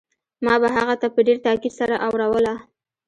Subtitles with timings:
[0.45, 2.53] ما به هغه ته په ډېر تاکيد سره اوروله.